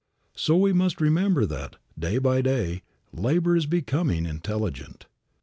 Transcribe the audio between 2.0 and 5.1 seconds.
by day, labor is becoming intelligent.